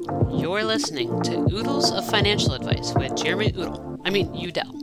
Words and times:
You're 0.00 0.64
listening 0.64 1.22
to 1.22 1.46
Oodles 1.52 1.92
of 1.92 2.08
Financial 2.08 2.54
Advice 2.54 2.92
with 2.94 3.16
Jeremy 3.16 3.52
Oodle. 3.56 4.00
I 4.04 4.10
mean, 4.10 4.34
Udell. 4.34 4.74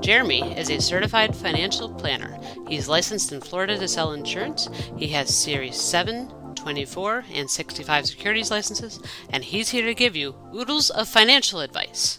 Jeremy 0.00 0.56
is 0.58 0.68
a 0.68 0.80
certified 0.80 1.34
financial 1.34 1.94
planner. 1.94 2.38
He's 2.68 2.88
licensed 2.88 3.32
in 3.32 3.40
Florida 3.40 3.78
to 3.78 3.88
sell 3.88 4.12
insurance. 4.12 4.68
He 4.98 5.08
has 5.08 5.34
Series 5.34 5.80
7, 5.80 6.54
24, 6.54 7.24
and 7.32 7.48
65 7.48 8.06
securities 8.06 8.50
licenses, 8.50 9.00
and 9.30 9.42
he's 9.42 9.70
here 9.70 9.86
to 9.86 9.94
give 9.94 10.16
you 10.16 10.34
oodles 10.54 10.90
of 10.90 11.08
financial 11.08 11.60
advice. 11.60 12.18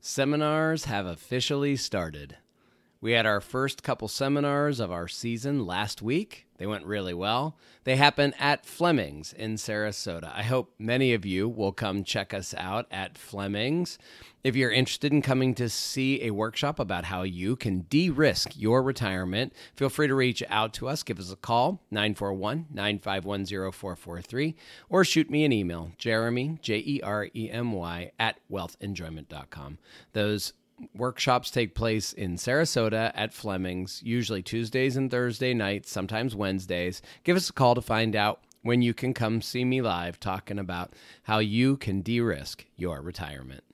Seminars 0.00 0.84
have 0.84 1.06
officially 1.06 1.74
started. 1.74 2.36
We 3.02 3.12
had 3.12 3.24
our 3.24 3.40
first 3.40 3.82
couple 3.82 4.08
seminars 4.08 4.78
of 4.78 4.92
our 4.92 5.08
season 5.08 5.66
last 5.66 6.02
week. 6.02 6.46
They 6.58 6.66
went 6.66 6.84
really 6.84 7.14
well. 7.14 7.56
They 7.84 7.96
happen 7.96 8.34
at 8.38 8.66
Fleming's 8.66 9.32
in 9.32 9.54
Sarasota. 9.54 10.30
I 10.34 10.42
hope 10.42 10.74
many 10.78 11.14
of 11.14 11.24
you 11.24 11.48
will 11.48 11.72
come 11.72 12.04
check 12.04 12.34
us 12.34 12.54
out 12.58 12.86
at 12.90 13.16
Fleming's. 13.16 13.96
If 14.44 14.54
you're 14.54 14.70
interested 14.70 15.12
in 15.12 15.22
coming 15.22 15.54
to 15.54 15.70
see 15.70 16.22
a 16.22 16.32
workshop 16.32 16.78
about 16.78 17.06
how 17.06 17.22
you 17.22 17.56
can 17.56 17.86
de 17.88 18.10
risk 18.10 18.58
your 18.58 18.82
retirement, 18.82 19.54
feel 19.74 19.88
free 19.88 20.08
to 20.08 20.14
reach 20.14 20.42
out 20.50 20.74
to 20.74 20.88
us. 20.88 21.02
Give 21.02 21.18
us 21.18 21.32
a 21.32 21.36
call, 21.36 21.80
941 21.90 22.66
951 22.70 23.46
0443, 23.46 24.54
or 24.90 25.04
shoot 25.04 25.30
me 25.30 25.46
an 25.46 25.52
email, 25.52 25.92
Jeremy, 25.96 26.58
J 26.60 26.82
E 26.86 27.00
R 27.02 27.28
E 27.34 27.50
M 27.50 27.72
Y, 27.72 28.12
at 28.18 28.38
wealthenjoyment.com. 28.50 29.78
Those 30.12 30.52
workshops 30.94 31.50
take 31.50 31.74
place 31.74 32.12
in 32.12 32.36
Sarasota 32.36 33.12
at 33.14 33.32
Fleming's, 33.32 34.02
usually 34.02 34.42
Tuesdays 34.42 34.96
and 34.96 35.10
Thursday 35.10 35.54
nights, 35.54 35.90
sometimes 35.90 36.36
Wednesdays. 36.36 37.02
Give 37.24 37.36
us 37.36 37.50
a 37.50 37.52
call 37.52 37.74
to 37.74 37.80
find 37.80 38.16
out 38.16 38.40
when 38.62 38.82
you 38.82 38.92
can 38.92 39.14
come 39.14 39.40
see 39.40 39.64
me 39.64 39.80
live 39.80 40.20
talking 40.20 40.58
about 40.58 40.92
how 41.24 41.38
you 41.38 41.76
can 41.76 42.02
de 42.02 42.20
risk 42.20 42.66
your 42.76 43.00
retirement. 43.00 43.64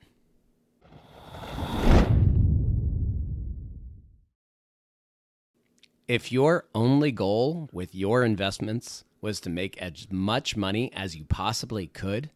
If 6.08 6.30
your 6.30 6.66
only 6.72 7.10
goal 7.10 7.68
with 7.72 7.92
your 7.92 8.22
investments 8.22 9.02
was 9.20 9.40
to 9.40 9.50
make 9.50 9.76
as 9.78 10.06
much 10.08 10.56
money 10.56 10.92
as 10.92 11.16
you 11.16 11.24
possibly 11.24 11.88
could, 11.88 12.30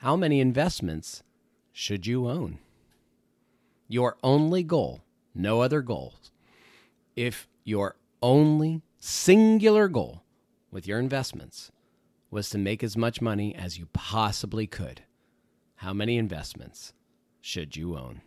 how 0.00 0.14
many 0.14 0.40
investments 0.40 1.22
should 1.72 2.06
you 2.06 2.28
own? 2.28 2.58
Your 3.88 4.16
only 4.22 4.62
goal, 4.62 5.02
no 5.34 5.60
other 5.60 5.80
goals. 5.80 6.32
If 7.14 7.48
your 7.64 7.96
only 8.22 8.82
singular 8.98 9.88
goal 9.88 10.22
with 10.70 10.86
your 10.86 10.98
investments 10.98 11.70
was 12.30 12.50
to 12.50 12.58
make 12.58 12.82
as 12.82 12.96
much 12.96 13.20
money 13.20 13.54
as 13.54 13.78
you 13.78 13.86
possibly 13.92 14.66
could, 14.66 15.02
how 15.76 15.92
many 15.92 16.18
investments 16.18 16.92
should 17.40 17.76
you 17.76 17.96
own? 17.96 18.22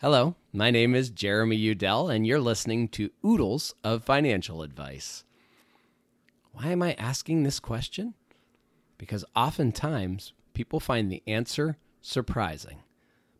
Hello, 0.00 0.34
my 0.52 0.70
name 0.70 0.94
is 0.94 1.10
Jeremy 1.10 1.56
Udell, 1.56 2.08
and 2.08 2.26
you're 2.26 2.40
listening 2.40 2.88
to 2.88 3.10
Oodles 3.24 3.74
of 3.84 4.02
Financial 4.02 4.62
Advice. 4.62 5.24
Why 6.52 6.68
am 6.68 6.82
I 6.82 6.94
asking 6.94 7.42
this 7.42 7.60
question? 7.60 8.14
Because 8.98 9.24
oftentimes 9.36 10.32
people 10.54 10.80
find 10.80 11.12
the 11.12 11.22
answer 11.26 11.76
surprising, 12.00 12.78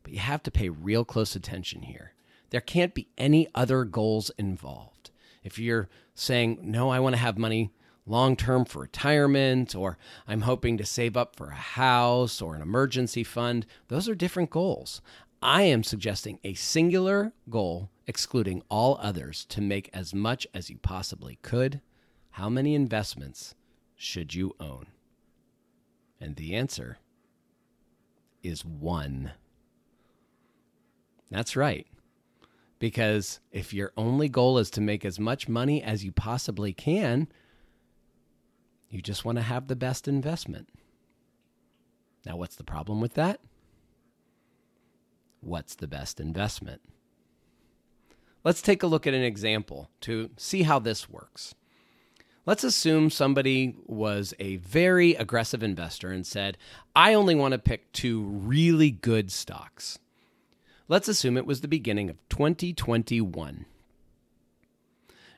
but 0.02 0.12
you 0.12 0.18
have 0.18 0.42
to 0.44 0.50
pay 0.50 0.68
real 0.68 1.04
close 1.04 1.34
attention 1.36 1.82
here. 1.82 2.12
There 2.50 2.60
can't 2.60 2.94
be 2.94 3.08
any 3.16 3.48
other 3.54 3.84
goals 3.84 4.30
involved. 4.38 5.10
If 5.42 5.58
you're 5.58 5.88
saying, 6.14 6.58
no, 6.62 6.90
I 6.90 7.00
want 7.00 7.14
to 7.14 7.20
have 7.20 7.38
money 7.38 7.72
long 8.06 8.36
term 8.36 8.64
for 8.64 8.80
retirement, 8.80 9.74
or 9.74 9.96
I'm 10.26 10.42
hoping 10.42 10.76
to 10.78 10.84
save 10.84 11.16
up 11.16 11.36
for 11.36 11.48
a 11.48 11.54
house 11.54 12.42
or 12.42 12.54
an 12.54 12.62
emergency 12.62 13.24
fund, 13.24 13.66
those 13.88 14.08
are 14.08 14.14
different 14.14 14.50
goals. 14.50 15.00
I 15.40 15.62
am 15.62 15.82
suggesting 15.82 16.38
a 16.44 16.54
singular 16.54 17.32
goal, 17.50 17.90
excluding 18.06 18.62
all 18.68 18.98
others, 19.00 19.44
to 19.46 19.60
make 19.60 19.90
as 19.92 20.14
much 20.14 20.46
as 20.54 20.70
you 20.70 20.78
possibly 20.78 21.38
could. 21.42 21.80
How 22.30 22.48
many 22.48 22.74
investments 22.74 23.54
should 23.96 24.34
you 24.34 24.54
own? 24.60 24.86
And 26.20 26.36
the 26.36 26.54
answer 26.54 26.98
is 28.42 28.64
one. 28.64 29.32
That's 31.32 31.56
right. 31.56 31.86
Because 32.78 33.40
if 33.50 33.72
your 33.72 33.92
only 33.96 34.28
goal 34.28 34.58
is 34.58 34.68
to 34.70 34.80
make 34.80 35.04
as 35.04 35.18
much 35.18 35.48
money 35.48 35.82
as 35.82 36.04
you 36.04 36.12
possibly 36.12 36.74
can, 36.74 37.26
you 38.90 39.00
just 39.00 39.24
want 39.24 39.38
to 39.38 39.42
have 39.42 39.66
the 39.66 39.76
best 39.76 40.06
investment. 40.06 40.68
Now, 42.26 42.36
what's 42.36 42.56
the 42.56 42.64
problem 42.64 43.00
with 43.00 43.14
that? 43.14 43.40
What's 45.40 45.74
the 45.74 45.88
best 45.88 46.20
investment? 46.20 46.82
Let's 48.44 48.60
take 48.60 48.82
a 48.82 48.86
look 48.86 49.06
at 49.06 49.14
an 49.14 49.22
example 49.22 49.90
to 50.02 50.30
see 50.36 50.64
how 50.64 50.78
this 50.78 51.08
works. 51.08 51.54
Let's 52.44 52.64
assume 52.64 53.08
somebody 53.08 53.76
was 53.86 54.34
a 54.38 54.56
very 54.56 55.14
aggressive 55.14 55.62
investor 55.62 56.10
and 56.10 56.26
said, 56.26 56.58
I 56.94 57.14
only 57.14 57.36
want 57.36 57.52
to 57.52 57.58
pick 57.58 57.90
two 57.92 58.22
really 58.22 58.90
good 58.90 59.32
stocks. 59.32 59.98
Let's 60.92 61.08
assume 61.08 61.38
it 61.38 61.46
was 61.46 61.62
the 61.62 61.68
beginning 61.68 62.10
of 62.10 62.18
2021. 62.28 63.64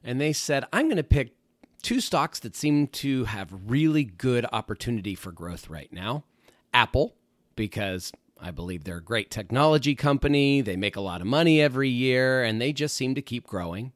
And 0.03 0.21
they 0.21 0.33
said, 0.33 0.65
I'm 0.73 0.87
going 0.87 0.97
to 0.97 1.05
pick 1.05 1.37
two 1.81 2.01
stocks 2.01 2.41
that 2.41 2.57
seem 2.57 2.89
to 2.89 3.27
have 3.27 3.55
really 3.67 4.03
good 4.03 4.47
opportunity 4.53 5.15
for 5.15 5.31
growth 5.31 5.71
right 5.71 5.93
now 5.93 6.25
Apple, 6.73 7.15
because 7.55 8.11
I 8.37 8.51
believe 8.51 8.83
they're 8.83 8.97
a 8.97 9.01
great 9.01 9.31
technology 9.31 9.95
company. 9.95 10.61
They 10.61 10.75
make 10.75 10.97
a 10.97 11.01
lot 11.01 11.21
of 11.21 11.29
money 11.29 11.63
every 11.63 11.89
year, 11.89 12.43
and 12.43 12.61
they 12.61 12.73
just 12.73 12.97
seem 12.97 13.15
to 13.15 13.23
keep 13.23 13.47
growing. 13.47 13.93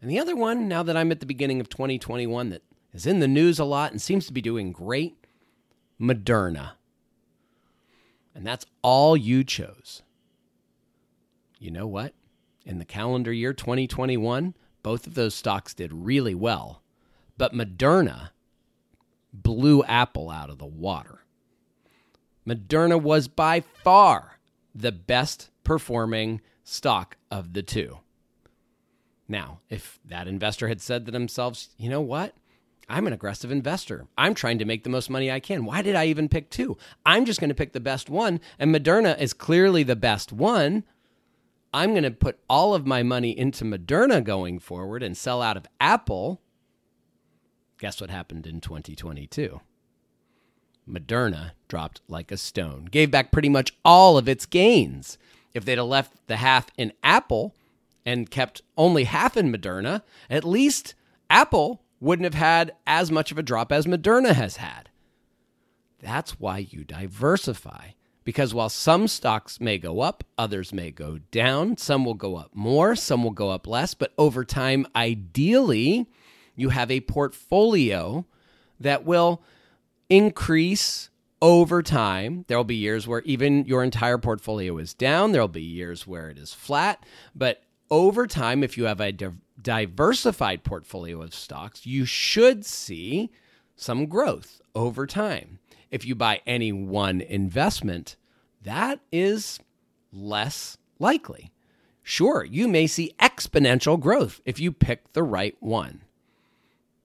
And 0.00 0.10
the 0.10 0.18
other 0.18 0.34
one, 0.34 0.68
now 0.68 0.82
that 0.82 0.96
I'm 0.96 1.12
at 1.12 1.20
the 1.20 1.26
beginning 1.26 1.60
of 1.60 1.68
2021, 1.68 2.48
that 2.48 2.62
is 2.94 3.04
in 3.04 3.20
the 3.20 3.28
news 3.28 3.58
a 3.58 3.66
lot 3.66 3.90
and 3.90 4.00
seems 4.00 4.26
to 4.26 4.32
be 4.32 4.40
doing 4.40 4.72
great 4.72 5.18
Moderna. 6.00 6.76
And 8.34 8.46
that's 8.46 8.64
all 8.80 9.18
you 9.18 9.44
chose 9.44 10.00
you 11.58 11.70
know 11.70 11.86
what? 11.86 12.14
In 12.64 12.78
the 12.78 12.84
calendar 12.84 13.32
year 13.32 13.52
2021, 13.52 14.54
both 14.82 15.06
of 15.06 15.14
those 15.14 15.34
stocks 15.34 15.74
did 15.74 15.92
really 15.92 16.34
well, 16.34 16.82
but 17.36 17.52
Moderna 17.52 18.30
blew 19.32 19.82
Apple 19.84 20.30
out 20.30 20.50
of 20.50 20.58
the 20.58 20.66
water. 20.66 21.20
Moderna 22.46 23.00
was 23.00 23.28
by 23.28 23.60
far 23.60 24.38
the 24.74 24.92
best 24.92 25.50
performing 25.62 26.40
stock 26.62 27.16
of 27.30 27.52
the 27.52 27.62
two. 27.62 27.98
Now, 29.28 29.60
if 29.70 29.98
that 30.04 30.28
investor 30.28 30.68
had 30.68 30.80
said 30.80 31.06
to 31.06 31.12
themselves, 31.12 31.70
you 31.78 31.88
know 31.88 32.00
what? 32.00 32.34
I'm 32.88 33.06
an 33.06 33.14
aggressive 33.14 33.50
investor. 33.50 34.06
I'm 34.18 34.34
trying 34.34 34.58
to 34.58 34.66
make 34.66 34.84
the 34.84 34.90
most 34.90 35.08
money 35.08 35.30
I 35.30 35.40
can. 35.40 35.64
Why 35.64 35.80
did 35.80 35.96
I 35.96 36.06
even 36.06 36.28
pick 36.28 36.50
two? 36.50 36.76
I'm 37.06 37.24
just 37.24 37.40
going 37.40 37.48
to 37.48 37.54
pick 37.54 37.72
the 37.72 37.80
best 37.80 38.10
one. 38.10 38.40
And 38.58 38.74
Moderna 38.74 39.18
is 39.18 39.32
clearly 39.32 39.82
the 39.82 39.96
best 39.96 40.32
one. 40.32 40.84
I'm 41.74 41.90
going 41.90 42.04
to 42.04 42.12
put 42.12 42.38
all 42.48 42.72
of 42.72 42.86
my 42.86 43.02
money 43.02 43.36
into 43.36 43.64
Moderna 43.64 44.22
going 44.22 44.60
forward 44.60 45.02
and 45.02 45.16
sell 45.16 45.42
out 45.42 45.56
of 45.56 45.66
Apple. 45.80 46.40
Guess 47.80 48.00
what 48.00 48.10
happened 48.10 48.46
in 48.46 48.60
2022? 48.60 49.60
Moderna 50.88 51.50
dropped 51.66 52.00
like 52.06 52.30
a 52.30 52.36
stone, 52.36 52.84
gave 52.84 53.10
back 53.10 53.32
pretty 53.32 53.48
much 53.48 53.72
all 53.84 54.16
of 54.16 54.28
its 54.28 54.46
gains. 54.46 55.18
If 55.52 55.64
they'd 55.64 55.78
have 55.78 55.88
left 55.88 56.12
the 56.28 56.36
half 56.36 56.68
in 56.78 56.92
Apple 57.02 57.56
and 58.06 58.30
kept 58.30 58.62
only 58.76 59.02
half 59.02 59.36
in 59.36 59.52
Moderna, 59.52 60.02
at 60.30 60.44
least 60.44 60.94
Apple 61.28 61.82
wouldn't 61.98 62.24
have 62.24 62.40
had 62.40 62.72
as 62.86 63.10
much 63.10 63.32
of 63.32 63.38
a 63.38 63.42
drop 63.42 63.72
as 63.72 63.84
Moderna 63.84 64.32
has 64.32 64.58
had. 64.58 64.90
That's 66.00 66.38
why 66.38 66.58
you 66.58 66.84
diversify. 66.84 67.90
Because 68.24 68.54
while 68.54 68.70
some 68.70 69.06
stocks 69.06 69.60
may 69.60 69.76
go 69.76 70.00
up, 70.00 70.24
others 70.38 70.72
may 70.72 70.90
go 70.90 71.18
down. 71.30 71.76
Some 71.76 72.04
will 72.04 72.14
go 72.14 72.36
up 72.36 72.50
more, 72.54 72.96
some 72.96 73.22
will 73.22 73.30
go 73.30 73.50
up 73.50 73.66
less. 73.66 73.94
But 73.94 74.12
over 74.16 74.44
time, 74.44 74.86
ideally, 74.96 76.08
you 76.56 76.70
have 76.70 76.90
a 76.90 77.00
portfolio 77.00 78.24
that 78.80 79.04
will 79.04 79.42
increase 80.08 81.10
over 81.42 81.82
time. 81.82 82.44
There 82.48 82.56
will 82.56 82.64
be 82.64 82.76
years 82.76 83.06
where 83.06 83.20
even 83.22 83.66
your 83.66 83.84
entire 83.84 84.18
portfolio 84.18 84.78
is 84.78 84.94
down, 84.94 85.32
there 85.32 85.42
will 85.42 85.48
be 85.48 85.62
years 85.62 86.06
where 86.06 86.30
it 86.30 86.38
is 86.38 86.54
flat. 86.54 87.04
But 87.34 87.62
over 87.90 88.26
time, 88.26 88.64
if 88.64 88.78
you 88.78 88.84
have 88.84 89.00
a 89.00 89.12
diversified 89.60 90.64
portfolio 90.64 91.20
of 91.20 91.34
stocks, 91.34 91.84
you 91.84 92.06
should 92.06 92.64
see 92.64 93.30
some 93.76 94.06
growth 94.06 94.62
over 94.74 95.06
time 95.06 95.58
if 95.94 96.04
you 96.04 96.16
buy 96.16 96.40
any 96.44 96.72
one 96.72 97.20
investment, 97.20 98.16
that 98.62 98.98
is 99.12 99.60
less 100.12 100.76
likely. 100.98 101.52
Sure, 102.02 102.44
you 102.44 102.66
may 102.66 102.88
see 102.88 103.14
exponential 103.20 103.98
growth 103.98 104.40
if 104.44 104.58
you 104.58 104.72
pick 104.72 105.12
the 105.12 105.22
right 105.22 105.56
one. 105.60 106.02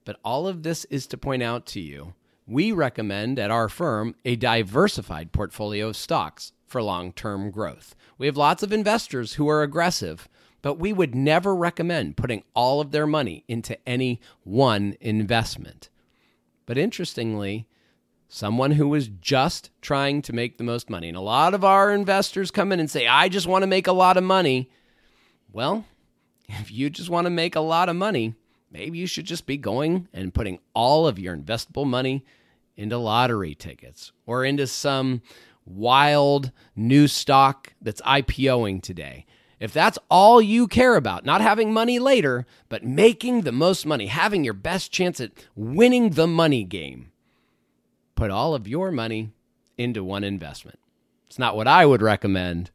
But 0.04 0.18
all 0.24 0.48
of 0.48 0.64
this 0.64 0.86
is 0.86 1.06
to 1.06 1.16
point 1.16 1.40
out 1.40 1.66
to 1.66 1.80
you 1.80 2.14
we 2.48 2.72
recommend 2.72 3.38
at 3.38 3.52
our 3.52 3.68
firm 3.68 4.16
a 4.24 4.34
diversified 4.34 5.30
portfolio 5.30 5.90
of 5.90 5.96
stocks 5.96 6.50
for 6.66 6.82
long 6.82 7.12
term 7.12 7.52
growth. 7.52 7.94
We 8.18 8.26
have 8.26 8.36
lots 8.36 8.64
of 8.64 8.72
investors 8.72 9.34
who 9.34 9.48
are 9.48 9.62
aggressive, 9.62 10.28
but 10.62 10.80
we 10.80 10.92
would 10.92 11.14
never 11.14 11.54
recommend 11.54 12.16
putting 12.16 12.42
all 12.52 12.80
of 12.80 12.90
their 12.90 13.06
money 13.06 13.44
into 13.46 13.78
any 13.88 14.20
one 14.42 14.96
investment. 15.00 15.90
But 16.66 16.76
interestingly, 16.76 17.68
someone 18.32 18.70
who 18.70 18.88
was 18.88 19.08
just 19.08 19.70
trying 19.82 20.22
to 20.22 20.32
make 20.32 20.56
the 20.56 20.64
most 20.64 20.88
money, 20.88 21.08
and 21.08 21.16
a 21.16 21.20
lot 21.20 21.52
of 21.52 21.64
our 21.64 21.92
investors 21.92 22.52
come 22.52 22.70
in 22.70 22.78
and 22.78 22.90
say, 22.90 23.06
I 23.06 23.28
just 23.28 23.48
want 23.48 23.64
to 23.64 23.66
make 23.66 23.88
a 23.88 23.92
lot 23.92 24.16
of 24.16 24.22
money. 24.22 24.70
Well, 25.52 25.84
if 26.48 26.70
you 26.70 26.88
just 26.88 27.10
want 27.10 27.26
to 27.26 27.30
make 27.30 27.56
a 27.56 27.60
lot 27.60 27.88
of 27.88 27.96
money, 27.96 28.34
maybe 28.70 28.98
you 28.98 29.06
should 29.06 29.26
just 29.26 29.46
be 29.46 29.56
going 29.56 30.08
and 30.14 30.32
putting 30.32 30.60
all 30.74 31.06
of 31.06 31.18
your 31.18 31.36
investable 31.36 31.86
money 31.86 32.24
into 32.76 32.96
lottery 32.96 33.54
tickets 33.54 34.12
or 34.26 34.44
into 34.44 34.66
some 34.66 35.22
wild 35.66 36.52
new 36.76 37.08
stock 37.08 37.74
that's 37.82 38.00
IPOing 38.02 38.80
today. 38.80 39.26
If 39.58 39.74
that's 39.74 39.98
all 40.08 40.40
you 40.40 40.68
care 40.68 40.96
about, 40.96 41.26
not 41.26 41.42
having 41.42 41.72
money 41.72 41.98
later, 41.98 42.46
but 42.70 42.84
making 42.84 43.42
the 43.42 43.52
most 43.52 43.84
money, 43.84 44.06
having 44.06 44.44
your 44.44 44.54
best 44.54 44.90
chance 44.90 45.20
at 45.20 45.32
winning 45.54 46.10
the 46.10 46.26
money 46.26 46.64
game, 46.64 47.09
put 48.20 48.30
all 48.30 48.54
of 48.54 48.68
your 48.68 48.92
money 48.92 49.32
into 49.78 50.04
one 50.04 50.22
investment. 50.22 50.78
It's 51.26 51.38
not 51.38 51.56
what 51.56 51.66
I 51.66 51.86
would 51.86 52.02
recommend, 52.02 52.70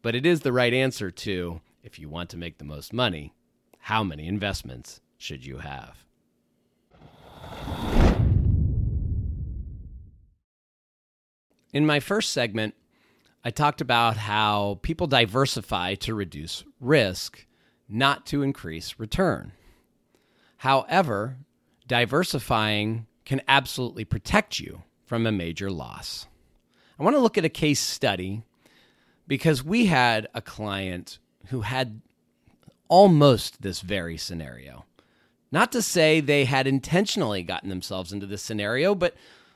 but 0.00 0.14
it 0.14 0.24
is 0.24 0.42
the 0.42 0.52
right 0.52 0.72
answer 0.72 1.10
to 1.10 1.60
if 1.82 1.98
you 1.98 2.08
want 2.08 2.30
to 2.30 2.36
make 2.36 2.58
the 2.58 2.64
most 2.64 2.92
money, 2.92 3.34
how 3.80 4.04
many 4.04 4.28
investments 4.28 5.00
should 5.18 5.44
you 5.44 5.58
have? 5.58 6.04
In 11.72 11.84
my 11.84 11.98
first 11.98 12.30
segment, 12.30 12.76
I 13.42 13.50
talked 13.50 13.80
about 13.80 14.16
how 14.16 14.78
people 14.82 15.08
diversify 15.08 15.96
to 15.96 16.14
reduce 16.14 16.62
risk, 16.78 17.44
not 17.88 18.24
to 18.26 18.42
increase 18.42 19.00
return. 19.00 19.50
However, 20.58 21.38
diversifying 21.88 23.08
can 23.26 23.42
absolutely 23.46 24.06
protect 24.06 24.58
you 24.58 24.82
from 25.04 25.26
a 25.26 25.32
major 25.32 25.70
loss. 25.70 26.26
I 26.98 27.02
want 27.02 27.14
to 27.14 27.20
look 27.20 27.36
at 27.36 27.44
a 27.44 27.50
case 27.50 27.80
study 27.80 28.42
because 29.28 29.62
we 29.62 29.86
had 29.86 30.28
a 30.32 30.40
client 30.40 31.18
who 31.48 31.60
had 31.60 32.00
almost 32.88 33.60
this 33.60 33.80
very 33.82 34.16
scenario. 34.16 34.86
Not 35.52 35.72
to 35.72 35.82
say 35.82 36.20
they 36.20 36.44
had 36.44 36.66
intentionally 36.66 37.42
gotten 37.42 37.68
themselves 37.68 38.12
into 38.12 38.26
this 38.26 38.42
scenario, 38.42 38.94
but 38.94 39.14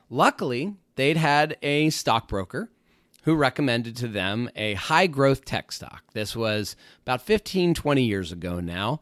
luckily 0.09 0.75
they'd 0.95 1.17
had 1.17 1.57
a 1.61 1.89
stockbroker 1.89 2.69
who 3.23 3.35
recommended 3.35 3.95
to 3.97 4.07
them 4.07 4.49
a 4.55 4.73
high 4.73 5.07
growth 5.07 5.45
tech 5.45 5.71
stock. 5.71 6.03
This 6.13 6.35
was 6.35 6.75
about 7.03 7.21
15, 7.21 7.73
20 7.73 8.03
years 8.03 8.31
ago 8.31 8.59
now. 8.59 8.99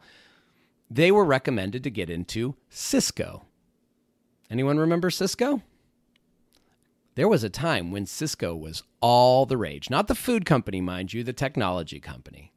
They 0.90 1.10
were 1.10 1.24
recommended 1.24 1.84
to 1.84 1.90
get 1.90 2.10
into 2.10 2.56
Cisco. 2.68 3.44
Anyone 4.50 4.78
remember 4.78 5.10
Cisco? 5.10 5.62
There 7.14 7.28
was 7.28 7.44
a 7.44 7.50
time 7.50 7.90
when 7.90 8.06
Cisco 8.06 8.54
was 8.54 8.82
all 9.00 9.46
the 9.46 9.56
rage. 9.56 9.90
Not 9.90 10.08
the 10.08 10.14
food 10.14 10.44
company, 10.44 10.80
mind 10.80 11.12
you, 11.12 11.22
the 11.22 11.32
technology 11.32 12.00
company. 12.00 12.52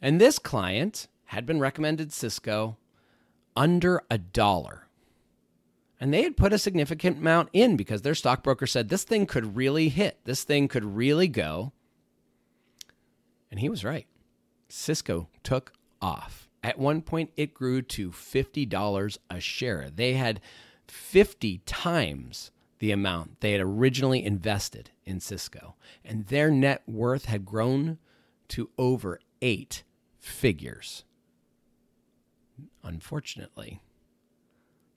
And 0.00 0.20
this 0.20 0.38
client 0.38 1.08
had 1.26 1.46
been 1.46 1.60
recommended 1.60 2.12
Cisco 2.12 2.78
under 3.56 4.02
a 4.10 4.18
dollar. 4.18 4.88
And 6.00 6.14
they 6.14 6.22
had 6.22 6.36
put 6.36 6.52
a 6.54 6.58
significant 6.58 7.18
amount 7.18 7.50
in 7.52 7.76
because 7.76 8.02
their 8.02 8.14
stockbroker 8.14 8.66
said 8.66 8.88
this 8.88 9.04
thing 9.04 9.26
could 9.26 9.54
really 9.56 9.90
hit, 9.90 10.18
this 10.24 10.44
thing 10.44 10.66
could 10.66 10.84
really 10.84 11.28
go. 11.28 11.72
And 13.50 13.60
he 13.60 13.68
was 13.68 13.84
right. 13.84 14.06
Cisco 14.68 15.28
took 15.42 15.72
off. 16.00 16.48
At 16.62 16.78
one 16.78 17.02
point, 17.02 17.32
it 17.36 17.54
grew 17.54 17.82
to 17.82 18.10
$50 18.10 19.18
a 19.28 19.40
share. 19.40 19.90
They 19.94 20.14
had 20.14 20.40
50 20.90 21.58
times 21.66 22.50
the 22.78 22.90
amount 22.92 23.40
they 23.40 23.52
had 23.52 23.60
originally 23.60 24.24
invested 24.24 24.90
in 25.04 25.20
Cisco, 25.20 25.76
and 26.04 26.26
their 26.26 26.50
net 26.50 26.82
worth 26.86 27.26
had 27.26 27.44
grown 27.44 27.98
to 28.48 28.70
over 28.78 29.20
eight 29.42 29.84
figures. 30.18 31.04
Unfortunately, 32.82 33.80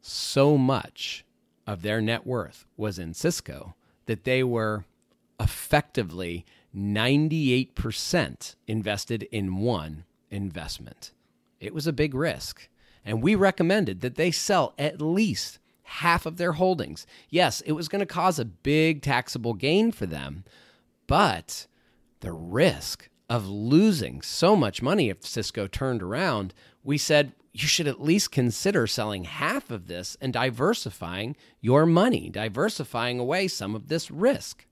so 0.01 0.57
much 0.57 1.25
of 1.67 1.81
their 1.81 2.01
net 2.01 2.25
worth 2.25 2.65
was 2.75 2.99
in 2.99 3.13
Cisco 3.13 3.75
that 4.05 4.23
they 4.23 4.43
were 4.43 4.85
effectively 5.39 6.45
98% 6.75 8.55
invested 8.67 9.23
in 9.23 9.57
one 9.57 10.05
investment. 10.31 11.11
It 11.59 11.73
was 11.73 11.87
a 11.87 11.93
big 11.93 12.13
risk. 12.13 12.67
And 13.05 13.21
we 13.21 13.35
recommended 13.35 14.01
that 14.01 14.15
they 14.15 14.31
sell 14.31 14.73
at 14.77 15.01
least 15.01 15.59
half 15.83 16.25
of 16.25 16.37
their 16.37 16.53
holdings. 16.53 17.05
Yes, 17.29 17.61
it 17.61 17.73
was 17.73 17.87
going 17.87 17.99
to 17.99 18.05
cause 18.05 18.39
a 18.39 18.45
big 18.45 19.01
taxable 19.01 19.53
gain 19.53 19.91
for 19.91 20.05
them, 20.05 20.43
but 21.07 21.67
the 22.21 22.31
risk 22.31 23.09
of 23.29 23.47
losing 23.47 24.21
so 24.21 24.55
much 24.55 24.81
money 24.81 25.09
if 25.09 25.25
Cisco 25.25 25.67
turned 25.67 26.01
around, 26.01 26.53
we 26.83 26.97
said 26.97 27.33
you 27.53 27.67
should 27.67 27.87
at 27.87 28.01
least 28.01 28.31
consider 28.31 28.87
selling 28.87 29.25
half 29.25 29.69
of 29.69 29.87
this 29.87 30.17
and 30.19 30.33
diversifying 30.33 31.35
your 31.61 31.85
money, 31.85 32.29
diversifying 32.29 33.19
away 33.19 33.47
some 33.47 33.75
of 33.75 33.87
this 33.87 34.09
risk. 34.09 34.65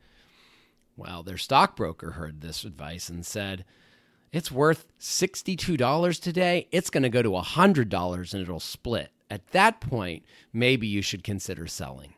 Well, 0.98 1.24
their 1.24 1.38
stockbroker 1.38 2.12
heard 2.12 2.42
this 2.42 2.64
advice 2.64 3.08
and 3.10 3.26
said, 3.26 3.66
It's 4.32 4.52
worth 4.52 4.88
$62 5.00 6.22
today. 6.22 6.68
It's 6.72 6.90
going 6.90 7.04
to 7.04 7.10
go 7.10 7.22
to 7.22 7.30
$100 7.30 8.34
and 8.34 8.42
it'll 8.42 8.60
split. 8.60 9.12
At 9.32 9.48
that 9.52 9.80
point, 9.80 10.24
maybe 10.52 10.86
you 10.86 11.02
should 11.02 11.24
consider 11.24 11.66
selling. 11.66 12.16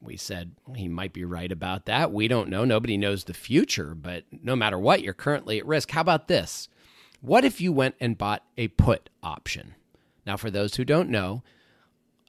We 0.00 0.16
said 0.16 0.52
he 0.76 0.86
might 0.86 1.12
be 1.12 1.24
right 1.24 1.50
about 1.50 1.86
that. 1.86 2.12
We 2.12 2.28
don't 2.28 2.48
know. 2.48 2.64
Nobody 2.64 2.96
knows 2.96 3.24
the 3.24 3.34
future, 3.34 3.96
but 3.96 4.22
no 4.30 4.54
matter 4.54 4.78
what, 4.78 5.02
you're 5.02 5.12
currently 5.12 5.58
at 5.58 5.66
risk. 5.66 5.90
How 5.90 6.00
about 6.00 6.28
this? 6.28 6.68
What 7.20 7.44
if 7.44 7.60
you 7.60 7.72
went 7.72 7.96
and 8.00 8.16
bought 8.16 8.44
a 8.56 8.68
put 8.68 9.10
option? 9.20 9.74
Now, 10.24 10.36
for 10.36 10.48
those 10.48 10.76
who 10.76 10.84
don't 10.84 11.10
know, 11.10 11.42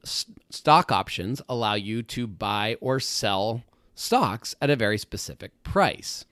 stock 0.03 0.91
options 0.91 1.41
allow 1.47 1.75
you 1.75 2.01
to 2.01 2.25
buy 2.25 2.77
or 2.81 2.99
sell 2.99 3.63
stocks 3.93 4.55
at 4.59 4.71
a 4.71 4.75
very 4.75 4.97
specific 4.97 5.51
price. 5.61 6.25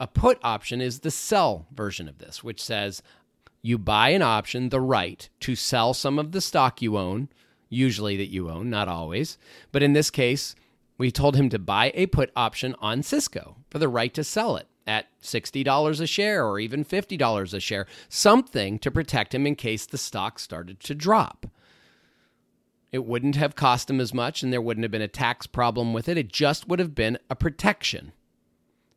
A 0.00 0.06
put 0.06 0.38
option 0.42 0.80
is 0.80 1.00
the 1.00 1.10
sell 1.10 1.66
version 1.72 2.08
of 2.08 2.18
this, 2.18 2.42
which 2.42 2.62
says 2.62 3.02
you 3.62 3.78
buy 3.78 4.10
an 4.10 4.22
option, 4.22 4.68
the 4.68 4.80
right 4.80 5.28
to 5.40 5.54
sell 5.54 5.94
some 5.94 6.18
of 6.18 6.32
the 6.32 6.40
stock 6.40 6.82
you 6.82 6.98
own, 6.98 7.28
usually 7.68 8.16
that 8.16 8.30
you 8.30 8.50
own, 8.50 8.68
not 8.68 8.88
always. 8.88 9.38
But 9.70 9.82
in 9.82 9.92
this 9.92 10.10
case, 10.10 10.54
we 10.98 11.10
told 11.10 11.36
him 11.36 11.48
to 11.48 11.58
buy 11.58 11.92
a 11.94 12.06
put 12.06 12.30
option 12.36 12.74
on 12.80 13.02
Cisco 13.02 13.56
for 13.70 13.78
the 13.78 13.88
right 13.88 14.12
to 14.14 14.24
sell 14.24 14.56
it 14.56 14.66
at 14.86 15.06
$60 15.22 16.00
a 16.00 16.06
share 16.06 16.44
or 16.44 16.58
even 16.58 16.84
$50 16.84 17.54
a 17.54 17.60
share, 17.60 17.86
something 18.08 18.78
to 18.80 18.90
protect 18.90 19.34
him 19.34 19.46
in 19.46 19.54
case 19.54 19.86
the 19.86 19.96
stock 19.96 20.38
started 20.38 20.80
to 20.80 20.94
drop. 20.94 21.46
It 22.90 23.06
wouldn't 23.06 23.36
have 23.36 23.54
cost 23.54 23.88
him 23.88 24.00
as 24.00 24.12
much 24.12 24.42
and 24.42 24.52
there 24.52 24.60
wouldn't 24.60 24.84
have 24.84 24.90
been 24.90 25.00
a 25.00 25.08
tax 25.08 25.46
problem 25.46 25.92
with 25.92 26.08
it. 26.08 26.18
It 26.18 26.28
just 26.28 26.68
would 26.68 26.78
have 26.78 26.94
been 26.94 27.18
a 27.30 27.36
protection. 27.36 28.12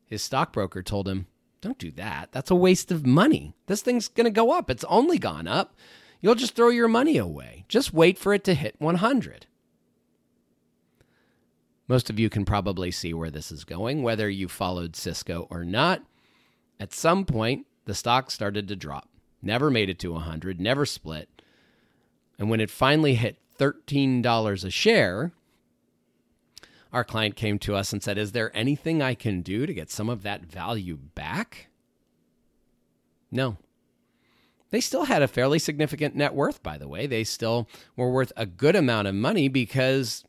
His 0.05 0.21
stockbroker 0.21 0.83
told 0.83 1.07
him, 1.07 1.27
Don't 1.65 1.79
do 1.79 1.89
that. 1.93 2.31
That's 2.31 2.51
a 2.51 2.55
waste 2.55 2.91
of 2.91 3.07
money. 3.07 3.55
This 3.65 3.81
thing's 3.81 4.07
going 4.07 4.25
to 4.25 4.29
go 4.29 4.51
up. 4.51 4.69
It's 4.69 4.83
only 4.83 5.17
gone 5.17 5.47
up. 5.47 5.75
You'll 6.21 6.35
just 6.35 6.55
throw 6.55 6.69
your 6.69 6.87
money 6.87 7.17
away. 7.17 7.65
Just 7.67 7.91
wait 7.91 8.19
for 8.19 8.35
it 8.35 8.43
to 8.43 8.53
hit 8.53 8.75
100. 8.77 9.47
Most 11.87 12.11
of 12.11 12.19
you 12.19 12.29
can 12.29 12.45
probably 12.45 12.91
see 12.91 13.15
where 13.15 13.31
this 13.31 13.51
is 13.51 13.63
going, 13.63 14.03
whether 14.03 14.29
you 14.29 14.47
followed 14.47 14.95
Cisco 14.95 15.47
or 15.49 15.65
not. 15.65 16.03
At 16.79 16.93
some 16.93 17.25
point, 17.25 17.65
the 17.85 17.95
stock 17.95 18.29
started 18.29 18.67
to 18.67 18.75
drop. 18.75 19.09
Never 19.41 19.71
made 19.71 19.89
it 19.89 19.97
to 19.99 20.11
100, 20.11 20.61
never 20.61 20.85
split. 20.85 21.41
And 22.37 22.47
when 22.47 22.61
it 22.61 22.69
finally 22.69 23.15
hit 23.15 23.39
$13 23.57 24.63
a 24.63 24.69
share, 24.69 25.31
our 26.95 27.03
client 27.03 27.35
came 27.35 27.59
to 27.59 27.75
us 27.75 27.91
and 27.91 28.01
said, 28.01 28.17
Is 28.17 28.31
there 28.31 28.55
anything 28.55 29.01
I 29.01 29.15
can 29.15 29.41
do 29.41 29.65
to 29.65 29.73
get 29.73 29.91
some 29.91 30.07
of 30.07 30.23
that 30.23 30.45
value 30.45 30.95
back? 30.95 31.67
No. 33.29 33.57
They 34.69 34.79
still 34.79 35.03
had 35.03 35.21
a 35.21 35.27
fairly 35.27 35.59
significant 35.59 36.15
net 36.15 36.33
worth, 36.33 36.63
by 36.63 36.77
the 36.77 36.87
way. 36.87 37.05
They 37.05 37.25
still 37.25 37.67
were 37.97 38.09
worth 38.09 38.31
a 38.37 38.45
good 38.45 38.77
amount 38.77 39.09
of 39.09 39.15
money 39.15 39.49
because 39.49 40.23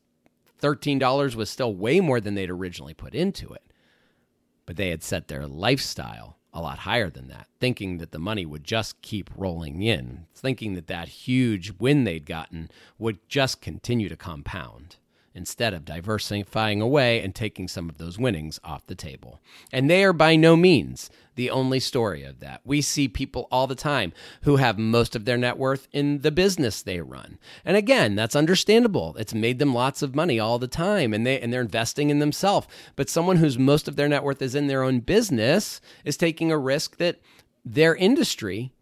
$13 0.61 1.37
was 1.37 1.51
still 1.51 1.73
way 1.73 2.01
more 2.01 2.21
than 2.21 2.35
they'd 2.35 2.51
originally 2.51 2.95
put 2.95 3.15
into 3.15 3.53
it. 3.53 3.63
But 4.67 4.75
they 4.77 4.91
had 4.91 5.05
set 5.05 5.29
their 5.29 5.47
lifestyle 5.47 6.37
a 6.53 6.61
lot 6.61 6.79
higher 6.79 7.11
than 7.11 7.29
that, 7.29 7.47
thinking 7.61 7.99
that 7.99 8.11
the 8.11 8.19
money 8.19 8.45
would 8.45 8.65
just 8.65 9.01
keep 9.03 9.31
rolling 9.37 9.83
in, 9.83 10.27
thinking 10.35 10.75
that 10.75 10.89
that 10.89 11.09
huge 11.09 11.75
win 11.79 12.03
they'd 12.03 12.27
gotten 12.27 12.73
would 12.99 13.21
just 13.29 13.61
continue 13.61 14.09
to 14.09 14.17
compound 14.17 14.97
instead 15.37 15.75
of 15.75 15.85
diversifying 15.85 16.81
away 16.81 17.21
and 17.21 17.35
taking 17.35 17.69
some 17.69 17.89
of 17.89 17.99
those 17.99 18.19
winnings 18.19 18.59
off 18.65 18.87
the 18.87 18.95
table. 18.95 19.41
And 19.73 19.89
they 19.89 20.03
are 20.05 20.13
by 20.13 20.35
no 20.35 20.57
means 20.57 21.11
the 21.37 21.51
only 21.51 21.79
story 21.79 22.25
of 22.25 22.41
that. 22.41 22.63
We 22.65 22.81
see 22.81 23.09
people 23.09 23.47
all 23.53 23.67
the 23.67 23.75
time 23.75 24.13
who 24.43 24.57
have 24.57 24.79
most 24.79 25.15
of 25.15 25.27
their 25.27 25.37
net 25.37 25.59
worth 25.59 25.87
in 25.93 26.23
the 26.23 26.31
business 26.31 26.83
they 26.83 27.01
run. 27.01 27.39
And 27.65 27.77
again, 27.77 28.15
that's 28.15 28.35
understandable. 28.35 29.15
It's 29.19 29.35
made 29.35 29.59
them 29.59 29.75
lots 29.75 30.03
of 30.03 30.15
money 30.15 30.41
all 30.41 30.59
the 30.59 30.67
time 30.67 31.13
and 31.13 31.27
they 31.27 31.39
and 31.39 31.53
they're 31.53 31.61
investing 31.61 32.11
in 32.11 32.19
themselves. 32.19 32.67
But 32.97 33.11
someone 33.11 33.37
whose 33.37 33.59
most 33.59 33.87
of 33.87 33.97
their 33.97 34.09
net 34.09 34.25
worth 34.25 34.41
is 34.43 34.55
in 34.55 34.67
their 34.67 34.83
own 34.83 35.01
business 35.01 35.81
is 36.05 36.17
taking 36.17 36.51
a 36.51 36.59
risk 36.59 36.97
that 36.97 37.21
their 37.65 37.95
industry 37.95 38.73